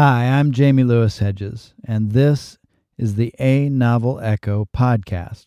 Hi, 0.00 0.28
I'm 0.28 0.52
Jamie 0.52 0.84
Lewis 0.84 1.18
Hedges, 1.18 1.74
and 1.84 2.12
this 2.12 2.56
is 2.96 3.16
the 3.16 3.34
A 3.40 3.68
Novel 3.68 4.20
Echo 4.20 4.68
podcast. 4.72 5.46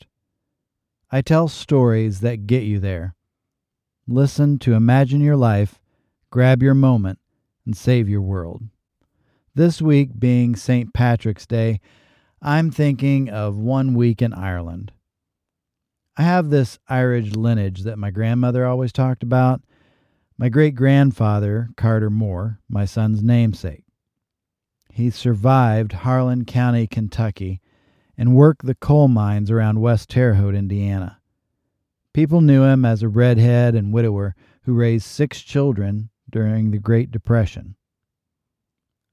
I 1.09 1.21
tell 1.21 1.47
stories 1.47 2.19
that 2.19 2.47
get 2.47 2.63
you 2.63 2.77
there. 2.77 3.15
Listen 4.09 4.59
to 4.59 4.73
imagine 4.73 5.21
your 5.21 5.37
life, 5.37 5.79
grab 6.31 6.61
your 6.61 6.73
moment, 6.73 7.19
and 7.65 7.77
save 7.77 8.09
your 8.09 8.19
world. 8.19 8.63
This 9.55 9.81
week 9.81 10.19
being 10.19 10.57
St. 10.57 10.93
Patrick's 10.93 11.47
Day, 11.47 11.79
I'm 12.41 12.71
thinking 12.71 13.29
of 13.29 13.57
one 13.57 13.93
week 13.93 14.21
in 14.21 14.33
Ireland. 14.33 14.91
I 16.17 16.23
have 16.23 16.49
this 16.49 16.77
Irish 16.89 17.31
lineage 17.35 17.83
that 17.83 17.97
my 17.97 18.11
grandmother 18.11 18.65
always 18.65 18.91
talked 18.91 19.23
about. 19.23 19.61
My 20.37 20.49
great 20.49 20.75
grandfather, 20.75 21.69
Carter 21.77 22.09
Moore, 22.09 22.59
my 22.67 22.83
son's 22.83 23.23
namesake. 23.23 23.85
He 24.93 25.09
survived 25.09 25.93
Harlan 25.93 26.45
County, 26.45 26.85
Kentucky, 26.85 27.61
and 28.17 28.35
worked 28.35 28.65
the 28.65 28.75
coal 28.75 29.07
mines 29.07 29.49
around 29.49 29.81
West 29.81 30.09
Terre 30.09 30.35
Haute, 30.35 30.55
Indiana. 30.55 31.19
People 32.13 32.41
knew 32.41 32.63
him 32.63 32.83
as 32.83 33.01
a 33.01 33.09
redhead 33.09 33.73
and 33.73 33.93
widower 33.93 34.35
who 34.63 34.73
raised 34.73 35.05
six 35.05 35.41
children 35.41 36.09
during 36.29 36.71
the 36.71 36.77
Great 36.77 37.09
Depression. 37.09 37.75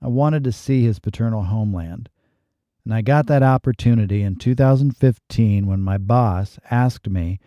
I 0.02 0.08
wanted 0.08 0.44
to 0.44 0.52
see 0.52 0.84
his 0.84 0.98
paternal 0.98 1.44
homeland, 1.44 2.08
and 2.84 2.92
I 2.92 3.02
got 3.02 3.26
that 3.26 3.42
opportunity 3.42 4.22
in 4.22 4.36
2015 4.36 5.66
when 5.66 5.80
my 5.80 5.98
boss 5.98 6.58
asked 6.70 7.08
me 7.08 7.38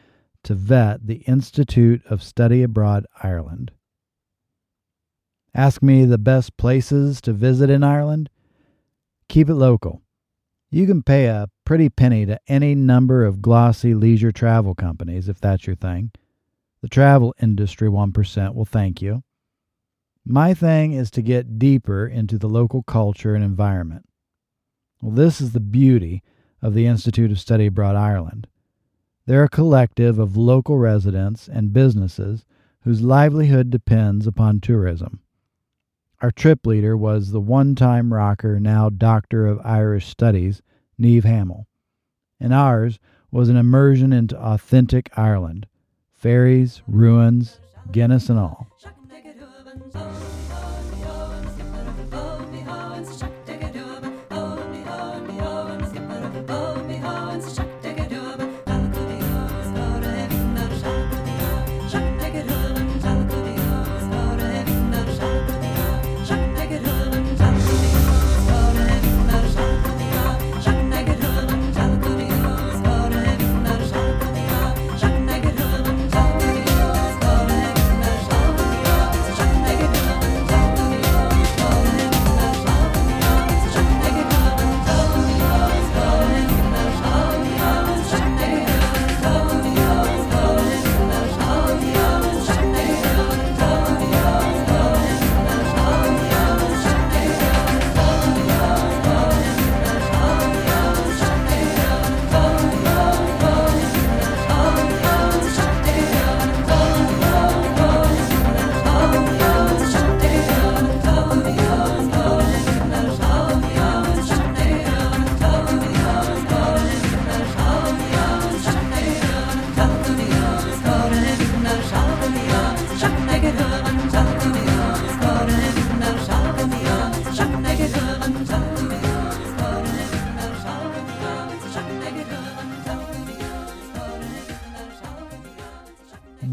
to 0.43 0.55
vet 0.55 1.05
the 1.05 1.23
Institute 1.27 2.01
of 2.05 2.23
Study 2.23 2.63
Abroad 2.63 3.05
Ireland. 3.21 3.71
Ask 5.53 5.83
me 5.83 6.05
the 6.05 6.17
best 6.17 6.55
places 6.55 7.19
to 7.21 7.33
visit 7.33 7.69
in 7.69 7.83
Ireland? 7.83 8.29
Keep 9.27 9.49
it 9.49 9.55
local. 9.55 10.01
You 10.69 10.87
can 10.87 11.03
pay 11.03 11.25
a 11.25 11.49
pretty 11.65 11.89
penny 11.89 12.25
to 12.25 12.39
any 12.47 12.73
number 12.73 13.25
of 13.25 13.41
glossy 13.41 13.93
leisure 13.93 14.31
travel 14.31 14.73
companies 14.75 15.27
if 15.27 15.41
that's 15.41 15.67
your 15.67 15.75
thing. 15.75 16.11
The 16.81 16.87
travel 16.87 17.35
industry 17.41 17.89
1% 17.89 18.55
will 18.55 18.65
thank 18.65 19.01
you. 19.01 19.23
My 20.25 20.53
thing 20.53 20.93
is 20.93 21.11
to 21.11 21.21
get 21.21 21.59
deeper 21.59 22.07
into 22.07 22.37
the 22.37 22.47
local 22.47 22.83
culture 22.83 23.35
and 23.35 23.43
environment. 23.43 24.05
Well, 25.01 25.11
this 25.11 25.41
is 25.41 25.51
the 25.51 25.59
beauty 25.59 26.23
of 26.61 26.73
the 26.73 26.85
Institute 26.85 27.31
of 27.31 27.39
Study 27.39 27.65
Abroad 27.65 27.95
Ireland. 27.95 28.47
They're 29.25 29.43
a 29.43 29.49
collective 29.49 30.17
of 30.17 30.37
local 30.37 30.77
residents 30.77 31.49
and 31.49 31.73
businesses 31.73 32.45
whose 32.81 33.01
livelihood 33.01 33.69
depends 33.69 34.25
upon 34.25 34.61
tourism. 34.61 35.19
Our 36.21 36.29
trip 36.29 36.67
leader 36.67 36.95
was 36.95 37.31
the 37.31 37.41
one 37.41 37.73
time 37.73 38.13
rocker, 38.13 38.59
now 38.59 38.89
Doctor 38.89 39.47
of 39.47 39.59
Irish 39.63 40.07
Studies, 40.07 40.61
Neve 40.97 41.23
Hamill. 41.23 41.65
And 42.39 42.53
ours 42.53 42.99
was 43.31 43.49
an 43.49 43.57
immersion 43.57 44.13
into 44.13 44.39
authentic 44.39 45.09
Ireland 45.17 45.67
fairies, 46.13 46.83
ruins, 46.87 47.59
Guinness, 47.91 48.29
and 48.29 48.37
all. 48.37 48.67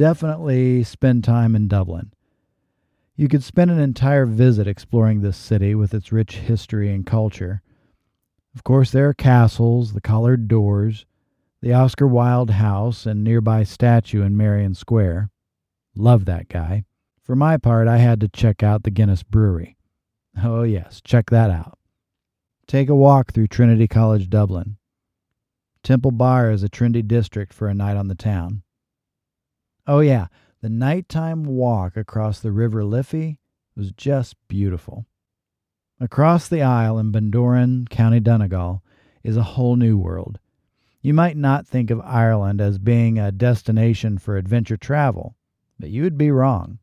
Definitely 0.09 0.83
spend 0.83 1.23
time 1.23 1.55
in 1.55 1.69
Dublin. 1.69 2.11
You 3.15 3.29
could 3.29 3.45
spend 3.45 3.71
an 3.71 3.79
entire 3.79 4.25
visit 4.25 4.67
exploring 4.67 5.21
this 5.21 5.37
city 5.37 5.75
with 5.75 5.93
its 5.93 6.11
rich 6.11 6.37
history 6.37 6.91
and 6.91 7.05
culture. 7.05 7.61
Of 8.55 8.65
course, 8.65 8.91
there 8.91 9.11
are 9.11 9.13
castles, 9.13 9.93
the 9.93 10.01
collared 10.01 10.49
doors, 10.49 11.05
the 11.61 11.75
Oscar 11.75 12.07
Wilde 12.07 12.53
house, 12.53 13.05
and 13.05 13.23
nearby 13.23 13.65
statue 13.65 14.23
in 14.23 14.35
Merrion 14.35 14.73
Square. 14.75 15.29
Love 15.95 16.25
that 16.25 16.49
guy. 16.49 16.85
For 17.23 17.37
my 17.37 17.59
part, 17.59 17.87
I 17.87 17.99
had 17.99 18.19
to 18.21 18.29
check 18.29 18.63
out 18.63 18.85
the 18.85 18.91
Guinness 18.91 19.23
Brewery. 19.23 19.77
Oh, 20.43 20.63
yes, 20.63 21.03
check 21.05 21.29
that 21.29 21.51
out. 21.51 21.79
Take 22.67 22.89
a 22.89 22.97
walk 22.97 23.35
through 23.35 23.49
Trinity 23.49 23.87
College 23.87 24.31
Dublin. 24.31 24.79
Temple 25.83 26.13
Bar 26.13 26.51
is 26.51 26.63
a 26.63 26.71
trendy 26.71 27.07
district 27.07 27.53
for 27.53 27.69
a 27.69 27.75
night 27.75 27.99
on 27.99 28.09
the 28.09 28.15
town. 28.15 28.63
Oh, 29.89 30.01
yeah, 30.01 30.27
the 30.61 30.69
nighttime 30.69 31.45
walk 31.45 31.97
across 31.97 32.41
the 32.41 32.53
River 32.53 32.85
Liffey 32.85 33.39
was 33.75 33.91
just 33.93 34.37
beautiful. 34.47 35.07
Across 35.99 36.49
the 36.49 36.61
Isle 36.61 36.99
in 36.99 37.11
Bundoran, 37.11 37.89
County 37.89 38.21
Donegal, 38.21 38.83
is 39.25 39.39
a 39.39 39.43
whole 39.43 39.77
new 39.77 39.97
world. 39.97 40.41
You 41.01 41.15
might 41.15 41.39
not 41.39 41.67
think 41.67 41.91
of 41.91 42.03
Ireland 42.03 42.61
as 42.61 42.77
being 42.77 43.19
a 43.19 43.33
destination 43.33 44.19
for 44.19 44.37
adventure 44.37 44.77
travel, 44.77 45.37
but 45.81 45.89
you 45.89 46.03
would 46.03 46.19
be 46.19 46.31
wrong. 46.31 46.81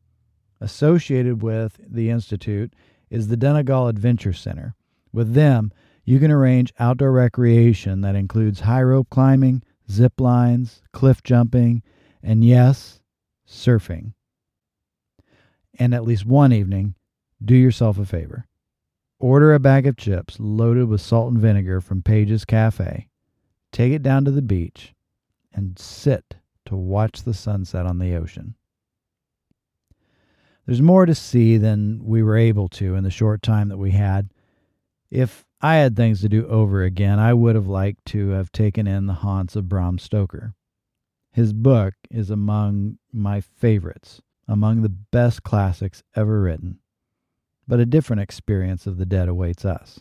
Associated 0.60 1.42
with 1.42 1.78
the 1.86 2.10
Institute 2.10 2.74
is 3.08 3.28
the 3.28 3.36
Donegal 3.36 3.86
Adventure 3.86 4.32
Center. 4.32 4.74
With 5.12 5.34
them, 5.34 5.70
you 6.04 6.18
can 6.18 6.32
arrange 6.32 6.74
outdoor 6.80 7.12
recreation 7.12 8.00
that 8.00 8.16
includes 8.16 8.60
high 8.60 8.82
rope 8.82 9.10
climbing, 9.10 9.62
zip 9.88 10.20
lines, 10.20 10.82
cliff 10.92 11.22
jumping, 11.22 11.84
and 12.22 12.44
yes, 12.44 13.00
surfing. 13.48 14.12
And 15.78 15.94
at 15.94 16.04
least 16.04 16.26
one 16.26 16.52
evening, 16.52 16.94
do 17.44 17.54
yourself 17.54 17.98
a 17.98 18.04
favor. 18.04 18.46
Order 19.18 19.54
a 19.54 19.60
bag 19.60 19.86
of 19.86 19.96
chips 19.96 20.38
loaded 20.38 20.88
with 20.88 21.00
salt 21.00 21.32
and 21.32 21.40
vinegar 21.40 21.80
from 21.80 22.02
Page's 22.02 22.44
Cafe. 22.44 23.08
Take 23.72 23.92
it 23.92 24.02
down 24.02 24.24
to 24.24 24.30
the 24.30 24.42
beach 24.42 24.94
and 25.52 25.78
sit 25.78 26.36
to 26.66 26.76
watch 26.76 27.22
the 27.22 27.34
sunset 27.34 27.86
on 27.86 27.98
the 27.98 28.14
ocean. 28.14 28.54
There's 30.66 30.82
more 30.82 31.06
to 31.06 31.14
see 31.14 31.58
than 31.58 32.04
we 32.04 32.22
were 32.22 32.36
able 32.36 32.68
to 32.70 32.96
in 32.96 33.04
the 33.04 33.10
short 33.10 33.40
time 33.40 33.68
that 33.68 33.78
we 33.78 33.92
had. 33.92 34.30
If 35.10 35.46
I 35.60 35.76
had 35.76 35.96
things 35.96 36.20
to 36.20 36.28
do 36.28 36.46
over 36.48 36.82
again, 36.82 37.18
I 37.18 37.32
would 37.32 37.54
have 37.54 37.68
liked 37.68 38.04
to 38.06 38.30
have 38.30 38.50
taken 38.50 38.86
in 38.86 39.06
the 39.06 39.14
haunts 39.14 39.56
of 39.56 39.68
Bram 39.68 39.98
Stoker. 39.98 40.54
His 41.36 41.52
book 41.52 41.92
is 42.10 42.30
among 42.30 42.96
my 43.12 43.42
favorites, 43.42 44.22
among 44.48 44.80
the 44.80 44.88
best 44.88 45.42
classics 45.42 46.02
ever 46.14 46.40
written. 46.40 46.78
But 47.68 47.78
a 47.78 47.84
different 47.84 48.22
experience 48.22 48.86
of 48.86 48.96
the 48.96 49.04
dead 49.04 49.28
awaits 49.28 49.66
us. 49.66 50.00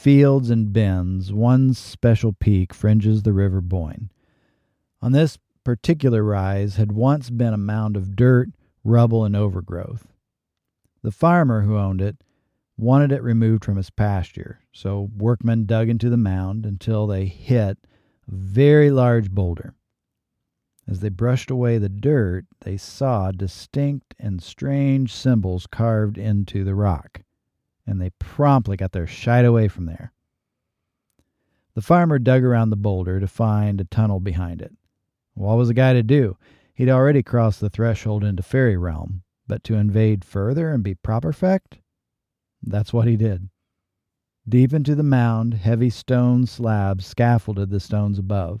Fields 0.00 0.48
and 0.48 0.72
bends, 0.72 1.30
one 1.30 1.74
special 1.74 2.32
peak 2.32 2.72
fringes 2.72 3.22
the 3.22 3.34
River 3.34 3.60
Boyne. 3.60 4.10
On 5.02 5.12
this 5.12 5.36
particular 5.62 6.22
rise 6.22 6.76
had 6.76 6.90
once 6.90 7.28
been 7.28 7.52
a 7.52 7.58
mound 7.58 7.98
of 7.98 8.16
dirt, 8.16 8.48
rubble, 8.82 9.26
and 9.26 9.36
overgrowth. 9.36 10.08
The 11.02 11.10
farmer 11.10 11.62
who 11.62 11.76
owned 11.76 12.00
it 12.00 12.24
wanted 12.78 13.12
it 13.12 13.22
removed 13.22 13.62
from 13.62 13.76
his 13.76 13.90
pasture, 13.90 14.60
so 14.72 15.10
workmen 15.14 15.66
dug 15.66 15.90
into 15.90 16.08
the 16.08 16.16
mound 16.16 16.64
until 16.64 17.06
they 17.06 17.26
hit 17.26 17.76
a 18.26 18.34
very 18.34 18.90
large 18.90 19.30
boulder. 19.30 19.74
As 20.88 21.00
they 21.00 21.10
brushed 21.10 21.50
away 21.50 21.76
the 21.76 21.90
dirt, 21.90 22.46
they 22.60 22.78
saw 22.78 23.32
distinct 23.32 24.14
and 24.18 24.42
strange 24.42 25.12
symbols 25.12 25.66
carved 25.66 26.16
into 26.16 26.64
the 26.64 26.74
rock, 26.74 27.20
and 27.90 28.00
they 28.00 28.10
promptly 28.20 28.76
got 28.76 28.92
their 28.92 29.06
shite 29.06 29.44
away 29.44 29.66
from 29.66 29.86
there. 29.86 30.12
The 31.74 31.82
farmer 31.82 32.20
dug 32.20 32.44
around 32.44 32.70
the 32.70 32.76
boulder 32.76 33.18
to 33.18 33.26
find 33.26 33.80
a 33.80 33.84
tunnel 33.84 34.20
behind 34.20 34.62
it. 34.62 34.72
What 35.34 35.56
was 35.56 35.68
the 35.68 35.74
guy 35.74 35.92
to 35.94 36.02
do? 36.02 36.36
He'd 36.72 36.88
already 36.88 37.22
crossed 37.22 37.60
the 37.60 37.68
threshold 37.68 38.22
into 38.22 38.44
fairy 38.44 38.76
realm, 38.76 39.22
but 39.48 39.64
to 39.64 39.74
invade 39.74 40.24
further 40.24 40.70
and 40.70 40.84
be 40.84 40.94
proper 40.94 41.32
fecked? 41.32 41.78
That's 42.62 42.92
what 42.92 43.08
he 43.08 43.16
did. 43.16 43.48
Deep 44.48 44.72
into 44.72 44.94
the 44.94 45.02
mound, 45.02 45.54
heavy 45.54 45.90
stone 45.90 46.46
slabs 46.46 47.06
scaffolded 47.06 47.70
the 47.70 47.80
stones 47.80 48.18
above. 48.18 48.60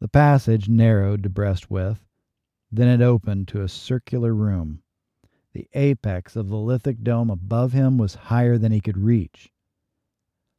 The 0.00 0.08
passage 0.08 0.68
narrowed 0.68 1.22
to 1.24 1.28
breast 1.28 1.70
width. 1.70 2.04
Then 2.72 2.88
it 2.88 3.04
opened 3.04 3.48
to 3.48 3.62
a 3.62 3.68
circular 3.68 4.34
room. 4.34 4.82
The 5.54 5.68
apex 5.72 6.34
of 6.34 6.48
the 6.48 6.56
lithic 6.56 7.04
dome 7.04 7.30
above 7.30 7.72
him 7.72 7.96
was 7.96 8.16
higher 8.16 8.58
than 8.58 8.72
he 8.72 8.80
could 8.80 8.98
reach. 8.98 9.52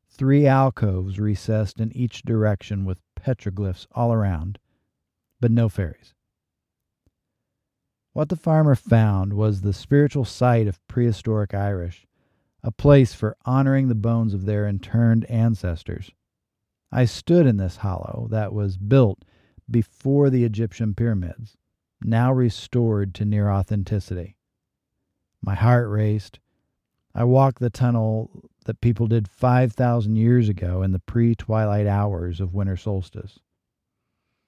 Three 0.07 0.47
alcoves 0.47 1.19
recessed 1.19 1.81
in 1.81 1.91
each 1.91 2.23
direction 2.23 2.85
with 2.85 3.01
petroglyphs 3.13 3.87
all 3.91 4.13
around, 4.13 4.57
but 5.41 5.51
no 5.51 5.67
fairies. 5.67 6.13
What 8.13 8.29
the 8.29 8.37
farmer 8.37 8.75
found 8.75 9.33
was 9.33 9.59
the 9.59 9.73
spiritual 9.73 10.23
site 10.23 10.67
of 10.67 10.79
prehistoric 10.87 11.53
Irish, 11.53 12.07
a 12.63 12.71
place 12.71 13.13
for 13.13 13.35
honoring 13.43 13.89
the 13.89 13.95
bones 13.95 14.33
of 14.33 14.45
their 14.45 14.65
interned 14.65 15.25
ancestors. 15.25 16.11
I 16.89 17.03
stood 17.03 17.45
in 17.45 17.57
this 17.57 17.77
hollow 17.77 18.29
that 18.31 18.53
was 18.53 18.77
built 18.77 19.25
before 19.69 20.29
the 20.29 20.45
Egyptian 20.45 20.95
pyramids, 20.95 21.57
now 22.01 22.31
restored 22.31 23.13
to 23.15 23.25
near 23.25 23.49
authenticity. 23.49 24.37
My 25.45 25.53
heart 25.53 25.87
raced. 25.87 26.39
I 27.13 27.23
walked 27.23 27.59
the 27.59 27.69
tunnel 27.69 28.49
that 28.65 28.81
people 28.81 29.05
did 29.05 29.27
5,000 29.27 30.15
years 30.15 30.49
ago 30.49 30.81
in 30.81 30.91
the 30.91 30.97
pre 30.97 31.35
twilight 31.35 31.85
hours 31.85 32.41
of 32.41 32.55
winter 32.55 32.75
solstice. 32.75 33.37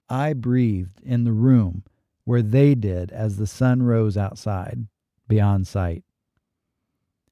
I 0.10 0.34
breathed 0.34 1.00
in 1.04 1.24
the 1.24 1.34
room 1.34 1.84
where 2.24 2.42
they 2.42 2.74
did 2.74 3.12
as 3.12 3.38
the 3.38 3.46
sun 3.46 3.84
rose 3.84 4.18
outside, 4.18 4.88
beyond 5.28 5.68
sight. 5.68 6.04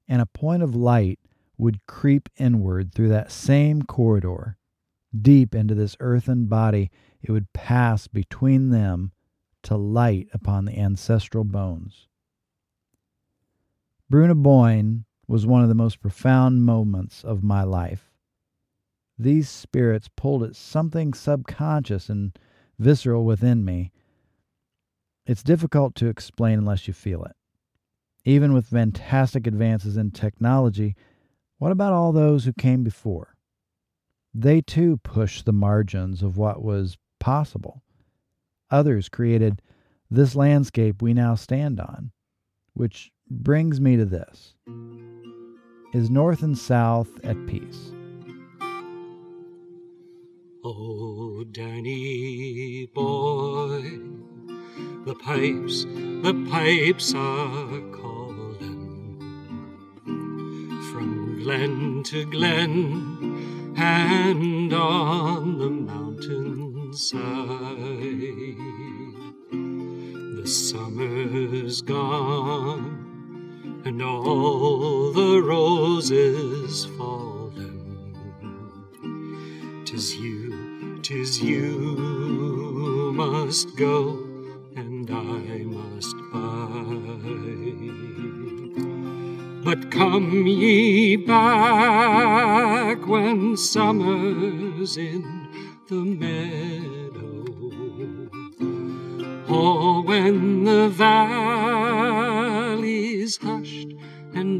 And 0.07 0.21
a 0.21 0.27
point 0.27 0.61
of 0.61 0.75
light 0.75 1.19
would 1.57 1.87
creep 1.87 2.29
inward 2.37 2.93
through 2.93 3.09
that 3.09 3.31
same 3.31 3.81
corridor, 3.81 4.57
deep 5.19 5.55
into 5.55 5.73
this 5.73 5.97
earthen 5.99 6.45
body 6.45 6.91
it 7.23 7.31
would 7.31 7.51
pass 7.51 8.07
between 8.07 8.69
them 8.69 9.11
to 9.63 9.75
light 9.75 10.27
upon 10.33 10.65
the 10.65 10.77
ancestral 10.77 11.43
bones. 11.43 12.07
Brú 14.11 14.27
na 14.27 14.35
Bóinne 14.35 15.05
was 15.27 15.47
one 15.47 15.63
of 15.63 15.69
the 15.69 15.73
most 15.73 15.99
profound 15.99 16.63
moments 16.63 17.23
of 17.23 17.43
my 17.43 17.63
life. 17.63 18.11
These 19.17 19.49
spirits 19.49 20.09
pulled 20.15 20.43
at 20.43 20.55
something 20.55 21.13
subconscious 21.13 22.07
and 22.07 22.37
visceral 22.77 23.25
within 23.25 23.65
me. 23.65 23.91
It's 25.25 25.41
difficult 25.41 25.95
to 25.95 26.07
explain 26.07 26.59
unless 26.59 26.87
you 26.87 26.93
feel 26.93 27.23
it. 27.23 27.35
Even 28.25 28.53
with 28.53 28.67
fantastic 28.67 29.47
advances 29.47 29.97
in 29.97 30.11
technology, 30.11 30.95
what 31.57 31.71
about 31.71 31.93
all 31.93 32.11
those 32.11 32.45
who 32.45 32.53
came 32.53 32.83
before? 32.83 33.35
They 34.35 34.61
too 34.61 34.97
pushed 34.97 35.45
the 35.45 35.53
margins 35.53 36.21
of 36.21 36.37
what 36.37 36.61
was 36.61 36.97
possible. 37.19 37.81
Others 38.69 39.09
created 39.09 39.61
this 40.11 40.35
landscape 40.35 41.01
we 41.01 41.13
now 41.13 41.33
stand 41.33 41.79
on, 41.79 42.11
which 42.73 43.11
brings 43.29 43.79
me 43.81 43.97
to 43.97 44.05
this 44.05 44.53
Is 45.93 46.09
North 46.09 46.41
and 46.43 46.57
South 46.57 47.09
at 47.23 47.45
peace? 47.47 47.91
Oh, 50.63 51.43
Danny 51.51 52.87
boy, 52.93 53.99
the 55.05 55.15
pipes, 55.15 55.85
the 55.85 56.47
pipes 56.49 57.13
are 57.15 57.81
calling 57.91 59.19
from 60.91 61.39
glen 61.43 62.01
to 62.05 62.25
glen 62.25 63.73
and 63.77 64.73
on 64.73 65.59
the 65.59 65.69
mountain 65.69 66.93
side. 66.93 67.19
The 70.37 70.47
summer's 70.47 71.81
gone, 71.81 72.94
and 73.95 74.03
all 74.03 75.09
the 75.13 75.41
roses 75.41 76.85
fallen. 76.97 78.13
Tis 79.85 80.17
you, 80.17 80.99
tis 81.01 81.41
you 81.41 83.13
must 83.15 83.77
go, 83.77 84.19
and 84.75 85.09
I 85.09 85.63
must 85.63 86.13
bide. 86.33 86.91
But 89.63 89.89
come 89.91 90.45
ye 90.45 91.15
back 91.15 92.97
when 93.07 93.55
summer's 93.55 94.97
in 94.97 95.47
the 95.87 95.95
meadow. 95.95 97.45
Or 99.47 100.03
when 100.03 100.65
the 100.65 100.89
valley's 100.89 101.54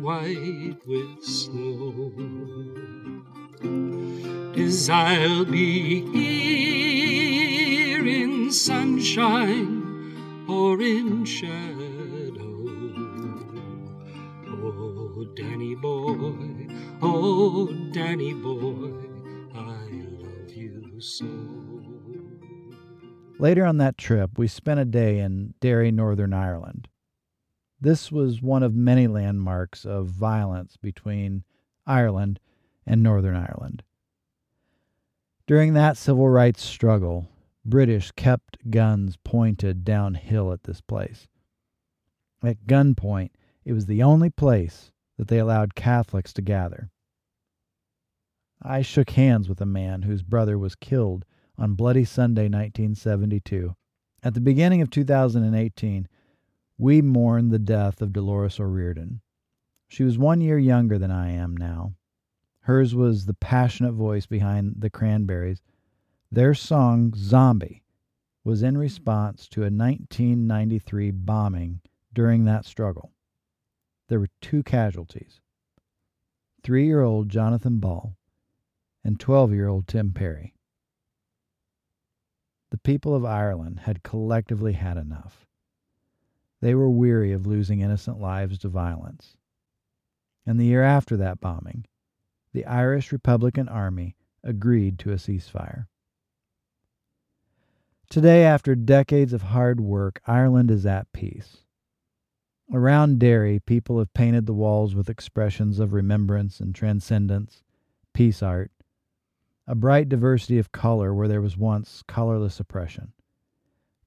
white 0.06 0.78
with 0.86 1.24
snow. 1.24 2.12
Is 4.56 4.88
I'll 4.88 5.46
be 5.46 6.02
here 6.12 8.06
in 8.06 8.52
sunshine 8.52 10.46
or 10.48 10.80
in 10.80 11.26
shadow. 11.26 12.54
Oh, 14.48 15.26
Danny 15.36 15.74
boy, 15.74 16.68
oh, 17.02 17.74
Danny 17.92 18.34
boy 18.34 18.92
I 19.56 19.90
love 20.22 20.52
you 20.52 21.02
so. 21.02 21.26
Later 23.40 23.66
on 23.66 23.80
that 23.80 23.98
trip, 23.98 24.38
we 24.38 24.48
spent 24.48 24.80
a 24.80 24.86
day 24.86 25.18
in 25.18 25.56
Derry, 25.60 25.90
Northern 25.90 26.32
Ireland. 26.32 26.90
This 27.80 28.12
was 28.12 28.42
one 28.42 28.64
of 28.64 28.74
many 28.74 29.08
landmarks 29.08 29.86
of 29.86 30.08
violence 30.08 30.78
between 30.78 31.44
Ireland 31.86 32.40
and 32.86 33.04
Northern 33.04 33.36
Ireland. 33.36 33.84
During 35.48 35.74
that 35.74 35.98
civil 35.98 36.30
rights 36.30 36.64
struggle, 36.64 37.28
British 37.64 38.12
kept 38.12 38.70
guns 38.72 39.18
pointed 39.24 39.84
downhill 39.84 40.52
at 40.52 40.64
this 40.64 40.82
place. 40.82 41.28
At 42.44 42.66
gunpoint, 42.68 43.32
it 43.64 43.74
was 43.74 43.88
the 43.88 44.04
only 44.04 44.30
place 44.30 44.92
that 45.18 45.28
they 45.28 45.40
allowed 45.40 45.76
Catholics 45.76 46.34
to 46.34 46.42
gather. 46.42 46.90
I 48.62 48.82
shook 48.82 49.12
hands 49.12 49.50
with 49.50 49.62
a 49.62 49.66
man 49.66 50.04
whose 50.04 50.24
brother 50.24 50.58
was 50.58 50.76
killed 50.76 51.26
on 51.58 51.76
Bloody 51.76 52.06
Sunday 52.06 52.44
1972. 52.44 53.76
At 54.24 54.34
the 54.34 54.42
beginning 54.42 54.82
of 54.82 54.90
2018, 54.90 56.08
we 56.78 57.02
mourned 57.02 57.52
the 57.52 57.60
death 57.60 58.02
of 58.02 58.12
Dolores 58.12 58.60
O'Riordan. 58.60 59.22
She 59.88 60.04
was 60.04 60.18
one 60.18 60.42
year 60.42 60.58
younger 60.58 60.98
than 60.98 61.12
I 61.12 61.32
am 61.32 61.56
now. 61.56 61.94
Hers 62.62 62.96
was 62.96 63.26
the 63.26 63.34
passionate 63.34 63.94
voice 63.94 64.26
behind 64.26 64.76
the 64.80 64.90
Cranberries. 64.90 65.62
Their 66.32 66.54
song, 66.54 67.14
Zombie, 67.16 67.84
was 68.44 68.64
in 68.64 68.78
response 68.78 69.48
to 69.50 69.62
a 69.62 69.72
1993 69.72 71.12
bombing 71.12 71.82
during 72.14 72.46
that 72.46 72.66
struggle. 72.66 73.12
There 74.08 74.20
were 74.20 74.30
two 74.42 74.64
casualties 74.64 75.40
three 76.64 76.88
year 76.88 77.04
old 77.04 77.30
Jonathan 77.30 77.80
Ball 77.80 78.18
and 79.04 79.20
12 79.20 79.54
year 79.54 79.68
old 79.68 79.88
Tim 79.88 80.12
Parry. 80.12 80.56
The 82.72 82.80
people 82.80 83.14
of 83.14 83.24
Ireland 83.24 83.82
had 83.82 84.02
collectively 84.02 84.74
had 84.74 84.98
enough. 84.98 85.45
They 86.66 86.74
were 86.74 86.90
weary 86.90 87.32
of 87.32 87.46
losing 87.46 87.82
innocent 87.82 88.20
lives 88.20 88.58
to 88.58 88.70
violence. 88.70 89.38
And 90.48 90.60
the 90.60 90.66
year 90.66 90.82
after 90.82 91.16
that 91.16 91.40
bombing, 91.40 91.86
the 92.54 92.66
Irish 92.66 93.12
Republican 93.12 93.70
Army 93.70 94.16
agreed 94.44 94.98
to 94.98 95.12
a 95.12 95.18
ceasefire. 95.18 95.86
Today, 98.10 98.44
after 98.46 98.74
decades 98.74 99.32
of 99.32 99.44
hard 99.44 99.80
work, 99.80 100.20
Ireland 100.26 100.72
is 100.72 100.88
at 100.88 101.14
peace. 101.14 101.58
Around 102.74 103.20
Derry, 103.20 103.60
people 103.60 104.00
have 104.00 104.16
painted 104.16 104.48
the 104.48 104.54
walls 104.56 104.96
with 104.96 105.08
expressions 105.08 105.78
of 105.78 105.94
remembrance 105.94 106.60
and 106.60 106.74
transcendence, 106.74 107.62
peace 108.12 108.42
art, 108.42 108.72
a 109.68 109.76
bright 109.76 110.10
diversity 110.10 110.58
of 110.58 110.72
color 110.72 111.14
where 111.14 111.28
there 111.28 111.44
was 111.44 111.58
once 111.58 112.04
colorless 112.08 112.60
oppression, 112.60 113.14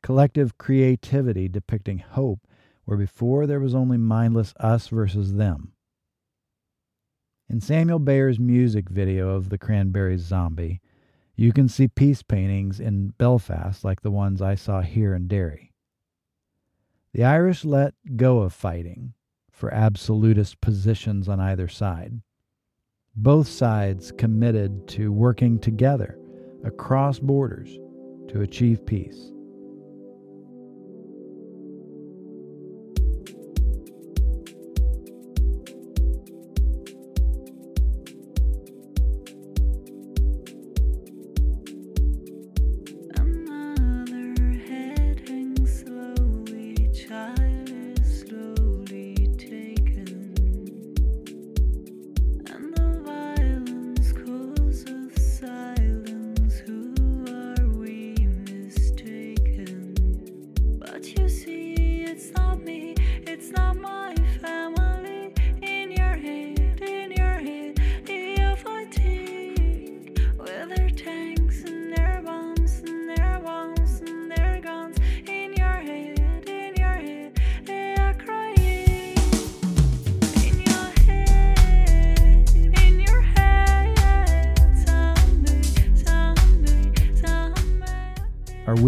collective 0.03 0.59
creativity 0.59 1.47
depicting 1.49 1.99
hope 1.99 2.41
where 2.89 2.97
before 2.97 3.47
there 3.47 3.61
was 3.61 3.75
only 3.75 3.99
mindless 3.99 4.55
us 4.61 4.89
versus 4.89 5.35
them. 5.35 5.73
In 7.47 7.61
Samuel 7.61 7.99
Bayer's 7.99 8.39
music 8.39 8.89
video 8.89 9.29
of 9.29 9.51
the 9.51 9.59
Cranberries 9.59 10.23
Zombie, 10.23 10.81
you 11.37 11.53
can 11.53 11.69
see 11.69 11.89
peace 11.89 12.23
paintings 12.23 12.81
in 12.81 13.11
Belfast 13.19 13.85
like 13.85 14.01
the 14.01 14.11
ones 14.11 14.41
I 14.41 14.55
saw 14.55 14.81
here 14.81 15.15
in 15.15 15.29
Derry. 15.29 15.75
The 17.13 17.25
Irish 17.25 17.63
let 17.63 17.93
go 18.17 18.39
of 18.39 18.55
fighting 18.55 19.13
for 19.51 19.71
absolutist 19.75 20.59
positions 20.63 21.29
on 21.29 21.41
either 21.41 21.69
side. 21.69 22.23
Both 23.15 23.49
sides 23.49 24.13
committed 24.13 24.89
to 24.89 25.13
working 25.13 25.59
together 25.59 26.19
across 26.65 27.19
borders 27.19 27.69
to 28.29 28.41
achieve 28.41 28.87
peace. 28.87 29.31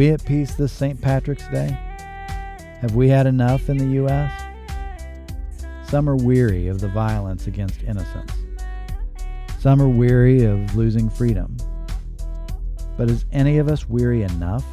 We 0.01 0.09
at 0.09 0.25
peace 0.25 0.55
this 0.55 0.73
St. 0.73 0.99
Patrick's 0.99 1.47
Day? 1.49 1.69
Have 2.81 2.97
we 2.97 3.11
had 3.11 3.27
enough 3.27 3.69
in 3.69 3.77
the 3.77 3.85
U.S.? 3.97 4.33
Some 5.87 6.09
are 6.09 6.17
weary 6.17 6.69
of 6.69 6.81
the 6.81 6.89
violence 6.89 7.47
against 7.47 7.83
innocence. 7.83 8.33
Some 9.59 9.83
are 9.83 9.91
weary 9.91 10.47
of 10.47 10.75
losing 10.75 11.11
freedom. 11.11 11.55
But 12.97 13.11
is 13.11 13.27
any 13.31 13.59
of 13.59 13.69
us 13.69 13.91
weary 13.91 14.23
enough 14.23 14.65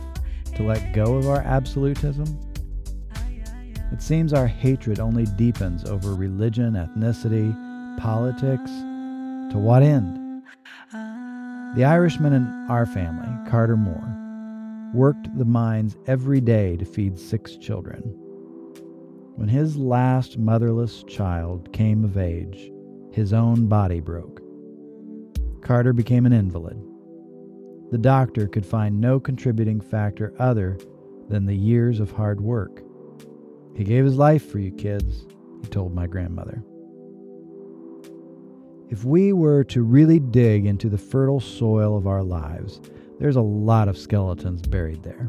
to 0.55 0.63
let 0.63 0.93
go 0.93 1.15
of 1.15 1.27
our 1.27 1.41
absolutism? 1.41 2.39
It 3.91 4.01
seems 4.01 4.31
our 4.31 4.47
hatred 4.47 5.01
only 5.01 5.25
deepens 5.25 5.83
over 5.83 6.15
religion, 6.15 6.75
ethnicity, 6.75 7.51
politics. 7.99 8.71
To 9.51 9.57
what 9.57 9.83
end? 9.83 10.41
The 11.75 11.83
Irishman 11.83 12.31
in 12.31 12.47
our 12.69 12.85
family, 12.85 13.27
Carter 13.51 13.75
Moore, 13.75 14.26
worked 14.97 15.29
the 15.37 15.45
mines 15.45 15.95
every 16.07 16.41
day 16.41 16.75
to 16.75 16.83
feed 16.83 17.19
six 17.19 17.55
children. 17.55 18.01
When 19.35 19.47
his 19.47 19.77
last 19.77 20.39
motherless 20.39 21.03
child 21.03 21.71
came 21.71 22.03
of 22.03 22.17
age, 22.17 22.71
his 23.11 23.31
own 23.31 23.67
body 23.67 23.99
broke. 23.99 24.41
Carter 25.61 25.93
became 25.93 26.25
an 26.25 26.33
invalid. 26.33 26.81
The 27.91 27.99
doctor 27.99 28.47
could 28.47 28.65
find 28.65 28.99
no 28.99 29.19
contributing 29.19 29.79
factor 29.79 30.33
other 30.39 30.79
than 31.29 31.45
the 31.45 31.55
years 31.55 31.99
of 31.99 32.11
hard 32.11 32.41
work. 32.41 32.81
He 33.75 33.83
gave 33.83 34.03
his 34.03 34.15
life 34.15 34.49
for 34.49 34.57
you 34.57 34.71
kids, 34.71 35.27
he 35.61 35.67
told 35.67 35.93
my 35.93 36.07
grandmother. 36.07 36.63
If 38.89 39.05
we 39.05 39.31
were 39.31 39.63
to 39.65 39.83
really 39.83 40.19
dig 40.19 40.65
into 40.65 40.89
the 40.89 40.97
fertile 40.97 41.39
soil 41.39 41.95
of 41.95 42.07
our 42.07 42.23
lives, 42.23 42.81
there's 43.19 43.35
a 43.35 43.41
lot 43.41 43.87
of 43.87 43.97
skeletons 43.97 44.61
buried 44.61 45.03
there. 45.03 45.27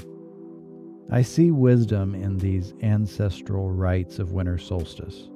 I 1.10 1.22
see 1.22 1.50
wisdom 1.50 2.14
in 2.14 2.36
these 2.36 2.74
ancestral 2.82 3.70
rites 3.70 4.18
of 4.18 4.32
winter 4.32 4.58
solstice. 4.58 5.30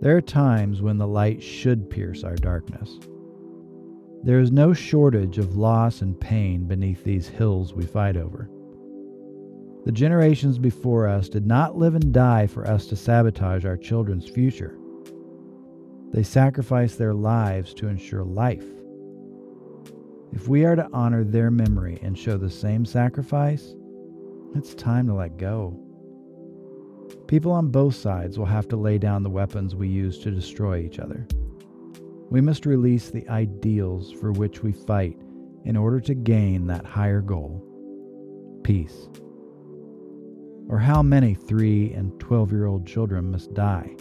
There 0.00 0.16
are 0.16 0.20
times 0.20 0.82
when 0.82 0.98
the 0.98 1.08
light 1.08 1.42
should 1.42 1.90
pierce 1.90 2.22
our 2.22 2.36
darkness. 2.36 3.00
There 4.22 4.40
is 4.40 4.52
no 4.52 4.72
shortage 4.72 5.38
of 5.38 5.56
loss 5.56 6.02
and 6.02 6.20
pain 6.20 6.64
beneath 6.64 7.02
these 7.02 7.28
hills 7.28 7.74
we 7.74 7.86
fight 7.86 8.16
over. 8.16 8.48
The 9.84 9.92
generations 9.92 10.58
before 10.58 11.08
us 11.08 11.28
did 11.28 11.46
not 11.46 11.78
live 11.78 11.94
and 11.94 12.12
die 12.12 12.46
for 12.46 12.66
us 12.68 12.86
to 12.86 12.96
sabotage 12.96 13.64
our 13.64 13.76
children's 13.76 14.28
future. 14.28 14.76
They 16.12 16.22
sacrificed 16.22 16.98
their 16.98 17.14
lives 17.14 17.72
to 17.74 17.88
ensure 17.88 18.24
life. 18.24 18.66
If 20.36 20.48
we 20.48 20.66
are 20.66 20.76
to 20.76 20.86
honor 20.92 21.24
their 21.24 21.50
memory 21.50 21.98
and 22.02 22.16
show 22.16 22.36
the 22.36 22.50
same 22.50 22.84
sacrifice, 22.84 23.74
it's 24.54 24.74
time 24.74 25.06
to 25.06 25.14
let 25.14 25.38
go. 25.38 25.80
People 27.26 27.52
on 27.52 27.70
both 27.70 27.94
sides 27.94 28.38
will 28.38 28.44
have 28.44 28.68
to 28.68 28.76
lay 28.76 28.98
down 28.98 29.22
the 29.22 29.30
weapons 29.30 29.74
we 29.74 29.88
use 29.88 30.18
to 30.18 30.30
destroy 30.30 30.80
each 30.80 30.98
other. 30.98 31.26
We 32.28 32.42
must 32.42 32.66
release 32.66 33.08
the 33.08 33.26
ideals 33.30 34.12
for 34.12 34.30
which 34.30 34.62
we 34.62 34.72
fight 34.72 35.18
in 35.64 35.74
order 35.74 36.00
to 36.00 36.14
gain 36.14 36.66
that 36.66 36.84
higher 36.84 37.22
goal 37.22 37.62
peace. 38.62 39.08
Or 40.68 40.78
how 40.78 41.02
many 41.02 41.32
3 41.32 41.94
and 41.94 42.20
12 42.20 42.52
year 42.52 42.66
old 42.66 42.86
children 42.86 43.30
must 43.30 43.54
die 43.54 43.96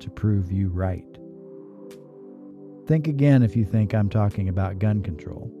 to 0.00 0.10
prove 0.10 0.52
you 0.52 0.68
right? 0.68 1.06
Think 2.86 3.08
again 3.08 3.42
if 3.42 3.56
you 3.56 3.64
think 3.64 3.94
I'm 3.94 4.10
talking 4.10 4.50
about 4.50 4.78
gun 4.78 5.02
control. 5.02 5.57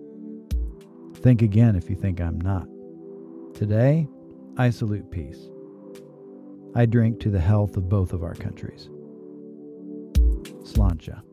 Think 1.20 1.42
again 1.42 1.74
if 1.74 1.90
you 1.90 1.96
think 1.96 2.20
I'm 2.20 2.40
not. 2.40 2.66
Today, 3.54 4.08
I 4.56 4.70
salute 4.70 5.10
peace. 5.10 5.50
I 6.74 6.86
drink 6.86 7.18
to 7.20 7.30
the 7.30 7.40
health 7.40 7.76
of 7.76 7.88
both 7.88 8.12
of 8.12 8.22
our 8.22 8.34
countries. 8.34 8.88
Sláinte. 10.62 11.27